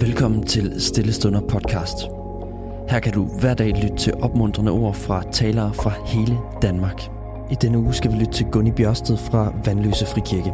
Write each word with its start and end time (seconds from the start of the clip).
Velkommen 0.00 0.46
til 0.46 0.80
Stillestunder 0.80 1.40
podcast. 1.40 1.96
Her 2.88 3.00
kan 3.00 3.12
du 3.12 3.24
hver 3.40 3.54
dag 3.54 3.68
lytte 3.82 3.96
til 3.96 4.14
opmuntrende 4.14 4.72
ord 4.72 4.94
fra 4.94 5.22
talere 5.32 5.74
fra 5.74 5.92
hele 6.06 6.38
Danmark. 6.62 7.02
I 7.50 7.54
denne 7.62 7.78
uge 7.78 7.94
skal 7.94 8.12
vi 8.12 8.16
lytte 8.16 8.32
til 8.32 8.46
Gunni 8.52 8.70
Bjørsted 8.70 9.16
fra 9.16 9.54
Vandløse 9.64 10.06
Frikirke. 10.06 10.52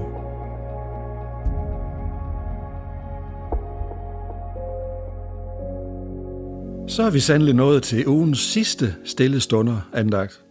Så 6.89 7.03
er 7.03 7.11
vi 7.11 7.21
sandelig 7.21 7.55
nået 7.55 7.83
til 7.83 8.09
ugens 8.09 8.39
sidste 8.39 8.95
stille 9.05 9.41
stunder 9.41 9.89
andagt. 9.93 10.43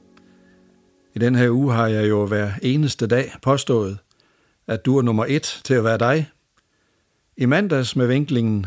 I 1.15 1.19
den 1.19 1.35
her 1.35 1.49
uge 1.49 1.73
har 1.73 1.87
jeg 1.87 2.09
jo 2.09 2.25
hver 2.25 2.51
eneste 2.61 3.07
dag 3.07 3.31
påstået, 3.41 3.97
at 4.67 4.85
du 4.85 4.97
er 4.97 5.01
nummer 5.01 5.25
et 5.27 5.61
til 5.63 5.73
at 5.73 5.83
være 5.83 5.97
dig. 5.97 6.29
I 7.37 7.45
mandags 7.45 7.95
med 7.95 8.07
vinklingen, 8.07 8.65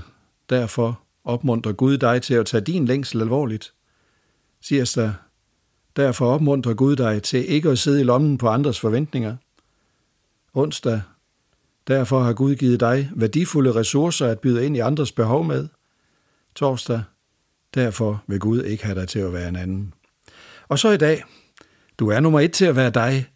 derfor 0.51 1.01
opmuntrer 1.25 1.73
Gud 1.73 1.99
dig 1.99 2.23
til 2.23 2.35
at 2.35 2.47
tage 2.47 2.61
din 2.61 2.87
længsel 2.87 3.21
alvorligt. 3.21 3.73
Tirsdag, 4.63 5.13
derfor 5.97 6.27
opmuntrer 6.35 6.75
Gud 6.75 6.97
dig 6.97 7.23
til 7.23 7.51
ikke 7.51 7.71
at 7.71 7.79
sidde 7.79 8.01
i 8.01 8.05
lommen 8.05 8.39
på 8.39 8.49
andres 8.49 8.81
forventninger. 8.81 9.37
Onsdag, 10.55 11.03
derfor 11.89 12.21
har 12.21 12.33
Gud 12.33 12.55
givet 12.55 12.81
dig 12.81 13.11
værdifulde 13.15 13.75
ressourcer 13.75 14.27
at 14.27 14.41
byde 14.41 14.67
ind 14.67 14.77
i 14.77 14.81
andres 14.81 15.13
behov 15.13 15.45
med. 15.45 15.69
Torsdag, 16.55 17.03
derfor 17.75 18.23
vil 18.27 18.41
Gud 18.41 18.63
ikke 18.63 18.85
have 18.85 19.01
dig 19.01 19.09
til 19.09 19.19
at 19.19 19.33
være 19.33 19.49
en 19.49 19.57
anden. 19.57 19.95
Og 20.69 20.79
så 20.79 20.91
i 20.91 20.97
dag, 20.97 21.25
du 21.99 22.09
er 22.09 22.21
nummer 22.21 22.41
et 22.41 22.53
til 22.53 22.65
at 22.65 22.77
være 22.77 22.91
dig, 22.91 23.27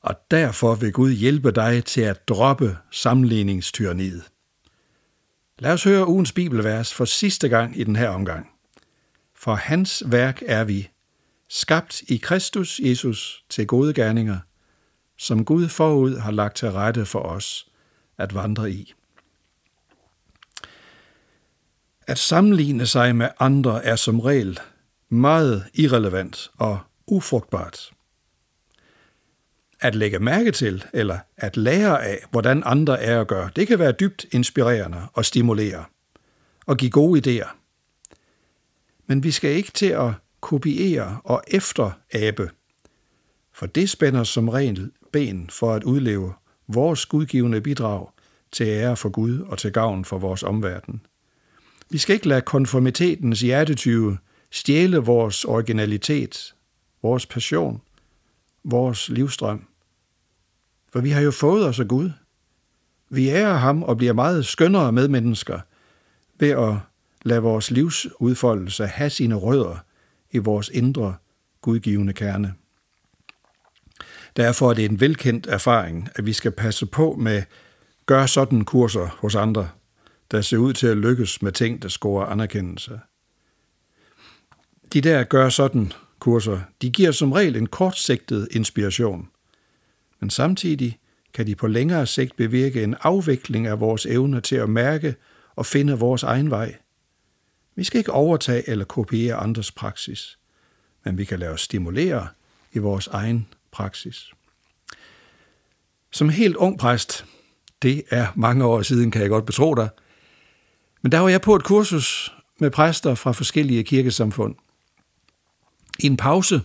og 0.00 0.14
derfor 0.30 0.74
vil 0.74 0.92
Gud 0.92 1.12
hjælpe 1.12 1.50
dig 1.50 1.84
til 1.84 2.00
at 2.00 2.28
droppe 2.28 2.76
sammenligningstyrniet. 2.90 4.22
Lad 5.58 5.72
os 5.72 5.84
høre 5.84 6.08
ugens 6.08 6.32
bibelvers 6.32 6.94
for 6.94 7.04
sidste 7.04 7.48
gang 7.48 7.80
i 7.80 7.84
den 7.84 7.96
her 7.96 8.08
omgang. 8.08 8.50
For 9.34 9.54
hans 9.54 10.02
værk 10.06 10.42
er 10.46 10.64
vi, 10.64 10.90
skabt 11.48 12.02
i 12.02 12.16
Kristus 12.16 12.80
Jesus 12.84 13.44
til 13.48 13.66
gode 13.66 13.94
gerninger, 13.94 14.38
som 15.18 15.44
Gud 15.44 15.68
forud 15.68 16.18
har 16.18 16.30
lagt 16.30 16.56
til 16.56 16.70
rette 16.70 17.06
for 17.06 17.18
os 17.18 17.66
at 18.18 18.34
vandre 18.34 18.70
i. 18.70 18.94
At 22.06 22.18
sammenligne 22.18 22.86
sig 22.86 23.16
med 23.16 23.28
andre 23.38 23.84
er 23.84 23.96
som 23.96 24.20
regel 24.20 24.58
meget 25.08 25.64
irrelevant 25.74 26.50
og 26.58 26.78
ufrugtbart. 27.06 27.90
At 29.84 29.94
lægge 29.94 30.18
mærke 30.18 30.52
til 30.52 30.84
eller 30.92 31.18
at 31.36 31.56
lære 31.56 32.04
af, 32.04 32.18
hvordan 32.30 32.62
andre 32.66 33.02
er 33.02 33.20
at 33.20 33.28
gøre, 33.28 33.50
det 33.56 33.66
kan 33.66 33.78
være 33.78 33.92
dybt 33.92 34.26
inspirerende 34.32 35.02
og 35.12 35.24
stimulere 35.24 35.84
og 36.66 36.76
give 36.76 36.90
gode 36.90 37.20
idéer. 37.42 37.48
Men 39.06 39.22
vi 39.22 39.30
skal 39.30 39.50
ikke 39.50 39.70
til 39.72 39.86
at 39.86 40.10
kopiere 40.40 41.20
og 41.24 41.42
efterabe, 41.48 42.50
for 43.52 43.66
det 43.66 43.90
spænder 43.90 44.24
som 44.24 44.48
regel 44.48 44.90
ben 45.12 45.50
for 45.50 45.74
at 45.74 45.84
udleve 45.84 46.32
vores 46.68 47.06
gudgivende 47.06 47.60
bidrag 47.60 48.08
til 48.52 48.66
ære 48.66 48.96
for 48.96 49.08
Gud 49.08 49.40
og 49.40 49.58
til 49.58 49.72
gavn 49.72 50.04
for 50.04 50.18
vores 50.18 50.42
omverden. 50.42 51.06
Vi 51.90 51.98
skal 51.98 52.14
ikke 52.14 52.28
lade 52.28 52.40
konformitetens 52.40 53.40
hjertetyve 53.40 54.18
stjæle 54.50 54.98
vores 54.98 55.44
originalitet, 55.44 56.54
vores 57.02 57.26
passion, 57.26 57.80
vores 58.64 59.08
livstrøm. 59.08 59.66
For 60.94 61.00
vi 61.00 61.10
har 61.10 61.20
jo 61.20 61.30
fået 61.30 61.66
os 61.66 61.80
af 61.80 61.88
Gud. 61.88 62.10
Vi 63.10 63.28
ærer 63.28 63.54
ham 63.54 63.82
og 63.82 63.96
bliver 63.96 64.12
meget 64.12 64.46
skønnere 64.46 64.92
med 64.92 65.08
mennesker 65.08 65.60
ved 66.38 66.50
at 66.50 66.74
lade 67.22 67.42
vores 67.42 67.70
livsudfoldelse 67.70 68.86
have 68.86 69.10
sine 69.10 69.34
rødder 69.34 69.76
i 70.30 70.38
vores 70.38 70.68
indre 70.68 71.14
gudgivende 71.60 72.12
kerne. 72.12 72.54
Derfor 74.36 74.70
er 74.70 74.74
det 74.74 74.84
en 74.84 75.00
velkendt 75.00 75.46
erfaring, 75.46 76.08
at 76.14 76.26
vi 76.26 76.32
skal 76.32 76.50
passe 76.50 76.86
på 76.86 77.16
med 77.18 77.42
gør 78.06 78.26
sådan 78.26 78.64
kurser 78.64 79.06
hos 79.18 79.34
andre, 79.34 79.68
der 80.30 80.40
ser 80.40 80.56
ud 80.56 80.72
til 80.72 80.86
at 80.86 80.96
lykkes 80.96 81.42
med 81.42 81.52
ting, 81.52 81.82
der 81.82 81.88
scorer 81.88 82.26
anerkendelse. 82.26 83.00
De 84.92 85.00
der 85.00 85.24
gør 85.24 85.48
sådan 85.48 85.92
kurser, 86.18 86.60
de 86.82 86.90
giver 86.90 87.12
som 87.12 87.32
regel 87.32 87.56
en 87.56 87.66
kortsigtet 87.66 88.48
inspiration, 88.50 89.28
men 90.20 90.30
samtidig 90.30 90.98
kan 91.34 91.46
de 91.46 91.54
på 91.54 91.66
længere 91.66 92.06
sigt 92.06 92.36
bevirke 92.36 92.82
en 92.82 92.96
afvikling 93.00 93.66
af 93.66 93.80
vores 93.80 94.06
evne 94.06 94.40
til 94.40 94.56
at 94.56 94.68
mærke 94.68 95.14
og 95.56 95.66
finde 95.66 95.98
vores 95.98 96.22
egen 96.22 96.50
vej. 96.50 96.76
Vi 97.76 97.84
skal 97.84 97.98
ikke 97.98 98.12
overtage 98.12 98.68
eller 98.68 98.84
kopiere 98.84 99.36
andres 99.36 99.72
praksis, 99.72 100.38
men 101.04 101.18
vi 101.18 101.24
kan 101.24 101.38
lade 101.38 101.50
os 101.50 101.60
stimulere 101.60 102.28
i 102.72 102.78
vores 102.78 103.06
egen 103.06 103.46
praksis. 103.70 104.32
Som 106.10 106.28
helt 106.28 106.56
ung 106.56 106.78
præst, 106.78 107.24
det 107.82 108.02
er 108.10 108.26
mange 108.34 108.64
år 108.64 108.82
siden, 108.82 109.10
kan 109.10 109.22
jeg 109.22 109.30
godt 109.30 109.46
betro 109.46 109.74
dig, 109.74 109.88
men 111.02 111.12
der 111.12 111.18
var 111.18 111.28
jeg 111.28 111.40
på 111.40 111.54
et 111.56 111.64
kursus 111.64 112.34
med 112.58 112.70
præster 112.70 113.14
fra 113.14 113.32
forskellige 113.32 113.84
kirkesamfund. 113.84 114.54
I 115.98 116.06
en 116.06 116.16
pause 116.16 116.60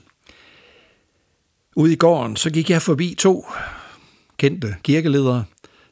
ude 1.75 1.93
i 1.93 1.95
gården, 1.95 2.35
så 2.35 2.49
gik 2.49 2.69
jeg 2.69 2.81
forbi 2.81 3.15
to 3.19 3.45
kendte 4.37 4.75
kirkeledere, 4.83 5.43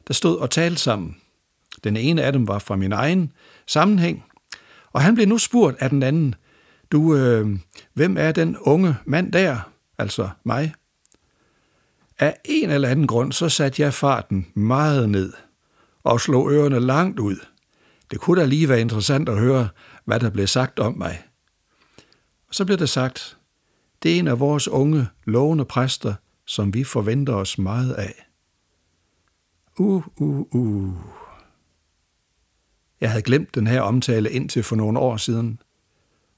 der 0.08 0.14
stod 0.14 0.38
og 0.38 0.50
talte 0.50 0.80
sammen. 0.80 1.16
Den 1.84 1.96
ene 1.96 2.22
af 2.22 2.32
dem 2.32 2.48
var 2.48 2.58
fra 2.58 2.76
min 2.76 2.92
egen 2.92 3.32
sammenhæng, 3.66 4.24
og 4.92 5.02
han 5.02 5.14
blev 5.14 5.26
nu 5.26 5.38
spurgt 5.38 5.76
af 5.80 5.90
den 5.90 6.02
anden, 6.02 6.34
du, 6.92 7.16
øh, 7.16 7.58
hvem 7.94 8.16
er 8.16 8.32
den 8.32 8.56
unge 8.58 8.96
mand 9.04 9.32
der, 9.32 9.58
altså 9.98 10.28
mig? 10.44 10.74
Af 12.18 12.36
en 12.44 12.70
eller 12.70 12.88
anden 12.88 13.06
grund, 13.06 13.32
så 13.32 13.48
satte 13.48 13.82
jeg 13.82 13.94
farten 13.94 14.46
meget 14.54 15.08
ned 15.08 15.32
og 16.02 16.20
slog 16.20 16.52
ørerne 16.52 16.80
langt 16.80 17.20
ud. 17.20 17.36
Det 18.10 18.20
kunne 18.20 18.40
da 18.40 18.46
lige 18.46 18.68
være 18.68 18.80
interessant 18.80 19.28
at 19.28 19.38
høre, 19.38 19.68
hvad 20.04 20.20
der 20.20 20.30
blev 20.30 20.46
sagt 20.46 20.78
om 20.78 20.98
mig. 20.98 21.22
Og 22.48 22.54
så 22.54 22.64
blev 22.64 22.78
der 22.78 22.86
sagt, 22.86 23.37
det 24.02 24.14
er 24.14 24.18
en 24.18 24.28
af 24.28 24.40
vores 24.40 24.68
unge, 24.68 25.08
lovende 25.24 25.64
præster, 25.64 26.14
som 26.44 26.74
vi 26.74 26.84
forventer 26.84 27.34
os 27.34 27.58
meget 27.58 27.92
af. 27.92 28.28
Uh, 29.78 30.06
uh, 30.16 30.46
uh. 30.54 30.94
Jeg 33.00 33.10
havde 33.10 33.22
glemt 33.22 33.54
den 33.54 33.66
her 33.66 33.80
omtale 33.80 34.30
indtil 34.30 34.62
for 34.62 34.76
nogle 34.76 34.98
år 34.98 35.16
siden, 35.16 35.62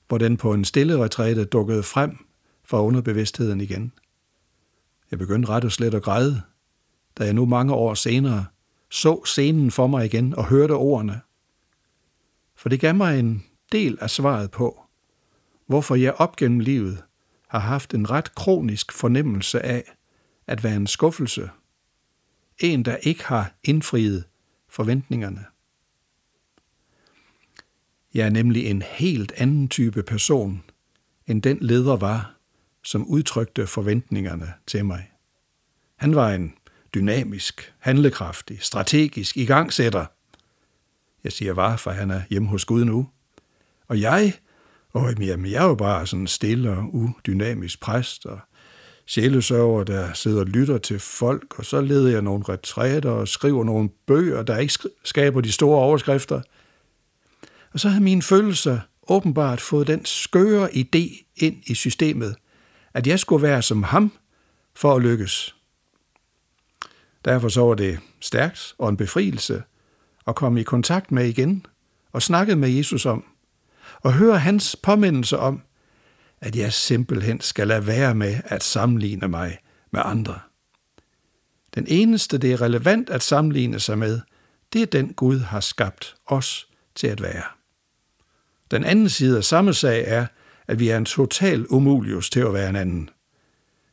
hvor 0.08 0.18
den 0.18 0.36
på 0.36 0.54
en 0.54 0.64
stille 0.64 0.98
retræte 1.04 1.44
dukkede 1.44 1.82
frem 1.82 2.26
fra 2.64 2.82
underbevidstheden 2.82 3.60
igen. 3.60 3.92
Jeg 5.10 5.18
begyndte 5.18 5.48
ret 5.48 5.64
og 5.64 5.72
slet 5.72 5.94
at 5.94 6.02
græde, 6.02 6.42
da 7.18 7.24
jeg 7.24 7.34
nu 7.34 7.46
mange 7.46 7.74
år 7.74 7.94
senere 7.94 8.46
så 8.90 9.24
scenen 9.24 9.70
for 9.70 9.86
mig 9.86 10.04
igen 10.04 10.34
og 10.34 10.44
hørte 10.48 10.72
ordene. 10.72 11.20
For 12.56 12.68
det 12.68 12.80
gav 12.80 12.94
mig 12.94 13.18
en 13.18 13.44
del 13.72 13.98
af 14.00 14.10
svaret 14.10 14.50
på, 14.50 14.82
hvorfor 15.66 15.94
jeg 15.94 16.14
op 16.14 16.36
gennem 16.36 16.60
livet 16.60 17.04
har 17.50 17.58
haft 17.58 17.94
en 17.94 18.10
ret 18.10 18.34
kronisk 18.34 18.92
fornemmelse 18.92 19.62
af 19.62 19.84
at 20.46 20.64
være 20.64 20.76
en 20.76 20.86
skuffelse. 20.86 21.50
En, 22.58 22.84
der 22.84 22.96
ikke 22.96 23.24
har 23.24 23.54
indfriet 23.64 24.24
forventningerne. 24.68 25.44
Jeg 28.14 28.26
er 28.26 28.30
nemlig 28.30 28.66
en 28.66 28.82
helt 28.82 29.32
anden 29.32 29.68
type 29.68 30.02
person, 30.02 30.62
end 31.26 31.42
den 31.42 31.58
leder 31.60 31.96
var, 31.96 32.36
som 32.82 33.06
udtrykte 33.06 33.66
forventningerne 33.66 34.52
til 34.66 34.84
mig. 34.84 35.10
Han 35.96 36.14
var 36.14 36.30
en 36.30 36.54
dynamisk, 36.94 37.74
handlekraftig, 37.78 38.62
strategisk 38.62 39.36
igangsætter. 39.36 40.06
Jeg 41.24 41.32
siger 41.32 41.52
var, 41.52 41.76
for 41.76 41.90
han 41.90 42.10
er 42.10 42.22
hjemme 42.30 42.48
hos 42.48 42.64
Gud 42.64 42.84
nu. 42.84 43.08
Og 43.88 44.00
jeg 44.00 44.34
og 44.92 45.14
jamen, 45.20 45.50
jeg 45.50 45.64
er 45.64 45.68
jo 45.68 45.74
bare 45.74 46.06
sådan 46.06 46.26
stille 46.26 46.70
og 46.70 46.94
udynamisk 46.94 47.80
præst, 47.80 48.26
og 48.26 48.38
sjælesøver, 49.06 49.84
der 49.84 50.12
sidder 50.12 50.40
og 50.40 50.46
lytter 50.46 50.78
til 50.78 50.98
folk, 50.98 51.58
og 51.58 51.64
så 51.64 51.80
leder 51.80 52.10
jeg 52.10 52.22
nogle 52.22 52.44
retræter 52.48 53.10
og 53.10 53.28
skriver 53.28 53.64
nogle 53.64 53.88
bøger, 54.06 54.42
der 54.42 54.58
ikke 54.58 54.74
skaber 55.04 55.40
de 55.40 55.52
store 55.52 55.78
overskrifter. 55.78 56.40
Og 57.72 57.80
så 57.80 57.88
havde 57.88 58.04
mine 58.04 58.22
følelser 58.22 58.78
åbenbart 59.08 59.60
fået 59.60 59.86
den 59.86 60.04
skøre 60.04 60.68
idé 60.74 61.32
ind 61.36 61.56
i 61.66 61.74
systemet, 61.74 62.36
at 62.94 63.06
jeg 63.06 63.18
skulle 63.18 63.42
være 63.42 63.62
som 63.62 63.82
ham 63.82 64.12
for 64.74 64.94
at 64.94 65.02
lykkes. 65.02 65.54
Derfor 67.24 67.48
så 67.48 67.60
var 67.60 67.74
det 67.74 67.98
stærkt 68.20 68.74
og 68.78 68.88
en 68.88 68.96
befrielse 68.96 69.62
at 70.26 70.34
komme 70.34 70.60
i 70.60 70.64
kontakt 70.64 71.12
med 71.12 71.28
igen 71.28 71.66
og 72.12 72.22
snakke 72.22 72.56
med 72.56 72.68
Jesus 72.68 73.06
om, 73.06 73.24
og 74.00 74.12
høre 74.12 74.38
hans 74.38 74.76
påmindelse 74.82 75.38
om, 75.38 75.62
at 76.40 76.56
jeg 76.56 76.72
simpelthen 76.72 77.40
skal 77.40 77.68
lade 77.68 77.86
være 77.86 78.14
med 78.14 78.40
at 78.44 78.62
sammenligne 78.62 79.28
mig 79.28 79.58
med 79.90 80.00
andre. 80.04 80.40
Den 81.74 81.86
eneste, 81.88 82.38
det 82.38 82.52
er 82.52 82.60
relevant 82.60 83.10
at 83.10 83.22
sammenligne 83.22 83.80
sig 83.80 83.98
med, 83.98 84.20
det 84.72 84.82
er 84.82 84.86
den 84.86 85.14
Gud 85.14 85.38
har 85.38 85.60
skabt 85.60 86.16
os 86.26 86.68
til 86.94 87.06
at 87.06 87.22
være. 87.22 87.44
Den 88.70 88.84
anden 88.84 89.08
side 89.08 89.36
af 89.36 89.44
samme 89.44 89.74
sag 89.74 90.04
er, 90.06 90.26
at 90.66 90.78
vi 90.78 90.88
er 90.88 90.96
en 90.96 91.04
total 91.04 91.66
umulius 91.68 92.30
til 92.30 92.40
at 92.40 92.54
være 92.54 92.68
en 92.68 92.76
anden. 92.76 93.10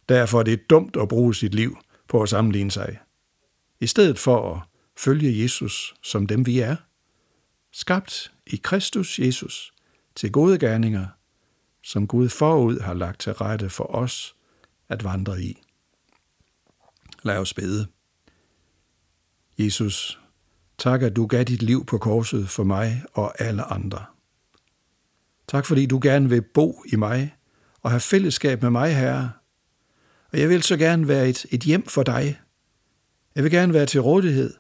Derfor 0.10 0.40
er 0.40 0.44
det 0.44 0.70
dumt 0.70 0.98
at 1.02 1.08
bruge 1.08 1.36
sit 1.36 1.56
liv 1.56 1.78
på 2.08 2.22
at 2.22 2.30
sammenligne 2.30 2.72
sig. 2.72 3.00
I 3.80 3.88
stedet 3.88 4.20
for 4.20 4.56
at 4.56 4.62
følge 4.98 5.44
Jesus 5.44 5.96
som 6.04 6.28
dem 6.28 6.46
vi 6.46 6.60
er, 6.60 6.76
skabt 7.72 8.32
i 8.48 8.56
Kristus 8.64 9.20
Jesus 9.20 9.74
til 10.18 10.32
gode 10.32 10.60
gerninger, 10.60 11.08
som 11.84 12.08
Gud 12.08 12.30
forud 12.30 12.80
har 12.80 12.94
lagt 12.94 13.20
til 13.20 13.34
rette 13.34 13.70
for 13.70 13.96
os 13.96 14.36
at 14.90 15.04
vandre 15.04 15.42
i. 15.42 15.64
Lad 17.24 17.38
os 17.38 17.54
bede. 17.54 17.88
Jesus, 19.58 20.20
tak 20.78 21.02
at 21.02 21.16
du 21.16 21.26
gav 21.26 21.44
dit 21.44 21.62
liv 21.62 21.86
på 21.86 21.98
korset 21.98 22.50
for 22.50 22.64
mig 22.64 23.04
og 23.14 23.42
alle 23.42 23.64
andre. 23.64 24.06
Tak 25.48 25.66
fordi 25.66 25.86
du 25.86 26.00
gerne 26.04 26.30
vil 26.30 26.42
bo 26.42 26.84
i 26.94 26.96
mig 26.96 27.36
og 27.82 27.92
have 27.92 28.00
fællesskab 28.00 28.62
med 28.62 28.70
mig, 28.70 28.96
Herre. 28.96 29.32
Og 30.32 30.40
jeg 30.40 30.50
vil 30.50 30.64
så 30.64 30.78
gerne 30.78 31.08
være 31.08 31.30
et, 31.30 31.46
et 31.52 31.62
hjem 31.64 31.86
for 31.86 32.04
dig. 32.04 32.40
Jeg 33.36 33.44
vil 33.44 33.52
gerne 33.52 33.74
være 33.74 33.86
til 33.86 34.02
rådighed 34.02 34.54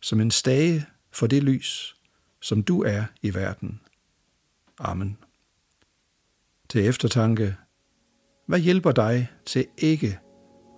som 0.00 0.20
en 0.20 0.30
stage 0.30 0.86
for 1.12 1.26
det 1.26 1.42
lys, 1.42 1.96
som 2.40 2.62
du 2.62 2.82
er 2.82 3.04
i 3.22 3.34
verden. 3.34 3.80
Amen. 4.80 5.18
Til 6.68 6.88
eftertanke, 6.88 7.54
hvad 8.46 8.58
hjælper 8.58 8.92
dig 8.92 9.28
til 9.46 9.66
ikke 9.78 10.18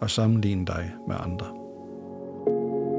at 0.03 0.11
sammenligne 0.11 0.67
dig 0.67 0.93
med 1.09 1.17
andre? 1.19 1.47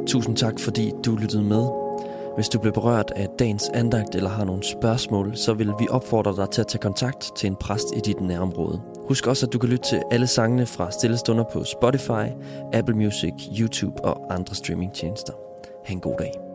Tusind 0.08 0.38
tak, 0.38 0.60
fordi 0.60 0.92
du 1.06 1.16
lyttede 1.16 1.44
med. 1.44 1.88
Hvis 2.36 2.50
du 2.50 2.60
blev 2.60 2.74
berørt 2.74 3.12
af 3.16 3.28
dagens 3.40 3.70
andagt 3.74 4.16
eller 4.16 4.30
har 4.30 4.46
nogle 4.46 4.64
spørgsmål, 4.64 5.38
så 5.38 5.54
vil 5.54 5.74
vi 5.80 5.88
opfordre 5.90 6.36
dig 6.36 6.50
til 6.50 6.62
at 6.62 6.68
tage 6.68 6.82
kontakt 6.82 7.32
til 7.36 7.48
en 7.48 7.56
præst 7.56 7.88
i 7.96 8.00
dit 8.00 8.22
nærområde. 8.22 8.82
Husk 9.08 9.28
også, 9.28 9.46
at 9.46 9.54
du 9.54 9.60
kan 9.60 9.70
lytte 9.70 9.90
til 9.90 10.02
alle 10.12 10.28
sangene 10.28 10.66
fra 10.66 10.92
Stillestunder 10.92 11.44
på 11.54 11.64
Spotify, 11.64 12.28
Apple 12.74 12.96
Music, 12.96 13.34
YouTube 13.60 14.06
og 14.06 14.34
andre 14.34 14.56
streamingtjenester. 14.56 15.34
Ha' 15.86 15.94
en 15.94 16.00
god 16.00 16.16
dag. 16.18 16.47